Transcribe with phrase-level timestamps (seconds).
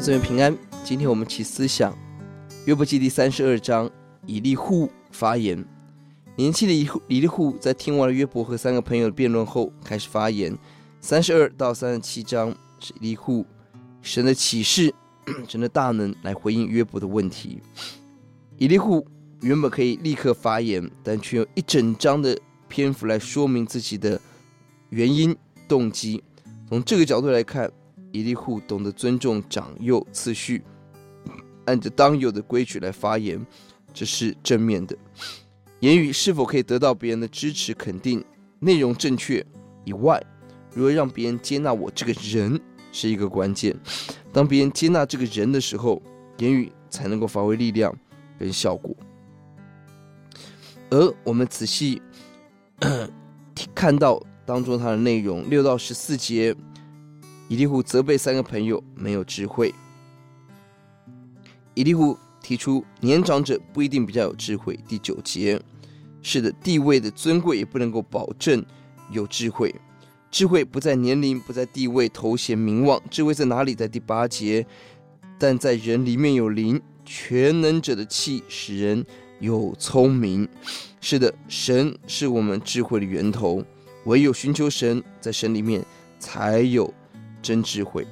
[0.00, 0.56] 姊妹平安。
[0.84, 1.96] 今天我们起思想
[2.66, 3.90] 约伯记第三十二章，
[4.26, 5.64] 以利户发言。
[6.36, 10.56] 年轻的以以利户在听完了约伯和三个朋友的辩论后，开始发言。
[11.00, 13.44] 三十二到三十七章是以利户
[14.00, 14.94] 神的启示、
[15.48, 17.60] 神的大能来回应约伯的问题。
[18.56, 19.06] 以利户
[19.40, 24.20] 原本可以立刻发言，但却用一整章的篇幅来说明自己的
[24.90, 25.36] 原因、
[25.68, 26.22] 动机。
[26.68, 27.70] 从这个角度来看，
[28.12, 30.62] 以利户懂得尊重长幼次序，
[31.64, 33.44] 按着当有的规矩来发言，
[33.92, 34.96] 这是正面的。
[35.80, 38.24] 言语是否可以得到别人的支持肯定，
[38.60, 39.44] 内容正确
[39.84, 40.22] 以外，
[40.72, 42.60] 如何让别人接纳我这个人
[42.92, 43.76] 是一个关键。
[44.32, 46.00] 当别人接纳这个人的时候，
[46.38, 47.92] 言语才能够发挥力量
[48.38, 48.94] 跟效果。
[50.90, 52.00] 而我们仔细
[53.74, 54.22] 看到。
[54.44, 56.52] 当中它的内容六到十四节，
[57.52, 59.74] 以利户责备三个朋友没有智慧。
[61.74, 64.74] 以利户提出年长者不一定比较有智慧。
[64.88, 65.60] 第九节，
[66.22, 68.64] 是的，地位的尊贵也不能够保证
[69.10, 69.74] 有智慧。
[70.30, 73.74] 智慧不在年龄，不在地位、头衔、名望，智慧在哪里？
[73.74, 74.66] 在第八节，
[75.38, 79.04] 但在人里面有灵，全能者的气使人
[79.40, 80.48] 有聪明。
[81.02, 83.62] 是的，神是我们智慧的源头。
[84.06, 85.84] 唯有寻求神，在神里面
[86.18, 86.92] 才有
[87.42, 88.06] 真智慧。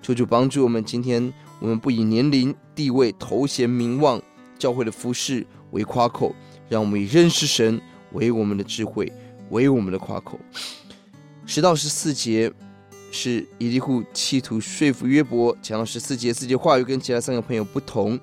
[0.00, 4.20] 求主帮助我们，今天我们不以年龄、地位、头衔、名望、
[4.58, 6.34] 教会的服饰为夸口，
[6.68, 7.80] 让我们以认识神
[8.12, 9.12] 为我们的智慧，
[9.50, 10.38] 为我们的夸口。
[11.46, 12.52] 十到十四节
[13.10, 18.18] 是以利户企图说服约伯，讲到十四节，自己话语跟其他三个朋友不同，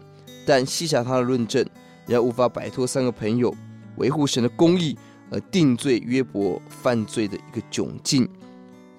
[0.45, 1.63] 但细察他的论证，
[2.07, 3.55] 仍然无法摆脱三个朋友
[3.97, 4.97] 维护神的公义。
[5.33, 8.27] 而定罪约伯犯罪的一个窘境，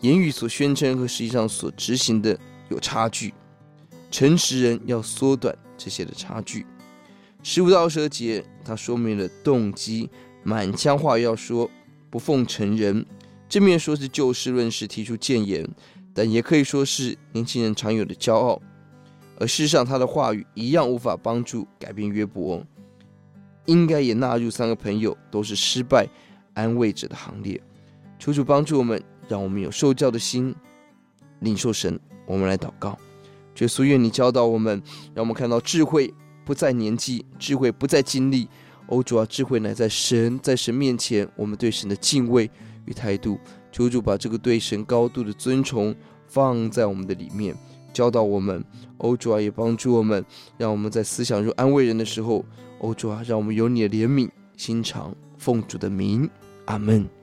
[0.03, 3.33] 言语所宣称和实际上所执行的有差距，
[4.11, 6.67] 诚实人要缩短这些的差距。
[7.43, 10.11] 十五到二十节，他说明了动机，
[10.43, 11.71] 满腔话要说，
[12.11, 13.07] 不奉承人，
[13.49, 15.65] 正面说是就事论事提出谏言，
[16.13, 18.61] 但也可以说是年轻人常有的骄傲。
[19.39, 22.65] 而事实上，他的话语一样无法帮助改变约伯。
[23.67, 26.09] 应该也纳入三个朋友都是失败
[26.55, 27.61] 安慰者的行列。
[28.19, 29.01] 求主帮助我们，
[29.33, 30.55] 让我们有受教的心，
[31.41, 31.99] 领受神。
[32.27, 32.99] 我们来祷告，
[33.61, 34.83] 耶稣，愿你教导我们，
[35.15, 36.13] 让我们看到智慧
[36.45, 38.47] 不在年纪，智慧不在经历，
[38.89, 42.51] 哦，主啊，智慧乃在神，在神面前，我们对神的敬畏
[42.85, 43.39] 与态度。
[43.71, 47.57] 求主把这个对神高度的尊崇放在我们的里面，
[47.91, 48.63] 教导我们。
[48.99, 50.23] 哦，主啊，也帮助我们，
[50.59, 52.45] 让我们在思想中安慰人的时候。
[52.81, 54.29] 哦，主啊，让我们有你的怜悯
[54.59, 56.29] 心肠，奉主的名，
[56.67, 57.22] 阿门。